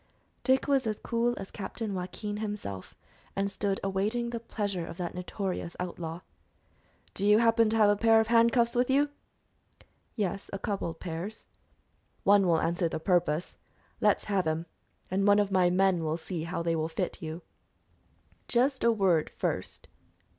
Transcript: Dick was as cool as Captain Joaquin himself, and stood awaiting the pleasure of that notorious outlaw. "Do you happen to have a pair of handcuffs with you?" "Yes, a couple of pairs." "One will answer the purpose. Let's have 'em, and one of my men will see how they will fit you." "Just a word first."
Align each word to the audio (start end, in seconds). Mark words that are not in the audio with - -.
Dick 0.43 0.67
was 0.67 0.87
as 0.87 0.97
cool 0.99 1.35
as 1.37 1.51
Captain 1.51 1.93
Joaquin 1.93 2.37
himself, 2.37 2.95
and 3.35 3.51
stood 3.51 3.79
awaiting 3.83 4.31
the 4.31 4.39
pleasure 4.39 4.83
of 4.83 4.97
that 4.97 5.13
notorious 5.13 5.75
outlaw. 5.79 6.21
"Do 7.13 7.23
you 7.23 7.37
happen 7.37 7.69
to 7.69 7.77
have 7.77 7.91
a 7.91 7.95
pair 7.95 8.19
of 8.19 8.25
handcuffs 8.25 8.73
with 8.73 8.89
you?" 8.89 9.09
"Yes, 10.15 10.49
a 10.51 10.57
couple 10.57 10.89
of 10.89 10.99
pairs." 10.99 11.45
"One 12.23 12.47
will 12.47 12.59
answer 12.59 12.89
the 12.89 12.99
purpose. 12.99 13.53
Let's 13.99 14.23
have 14.23 14.47
'em, 14.47 14.65
and 15.11 15.27
one 15.27 15.37
of 15.37 15.51
my 15.51 15.69
men 15.69 16.03
will 16.03 16.17
see 16.17 16.45
how 16.45 16.63
they 16.63 16.75
will 16.75 16.89
fit 16.89 17.21
you." 17.21 17.43
"Just 18.47 18.83
a 18.83 18.91
word 18.91 19.29
first." 19.29 19.87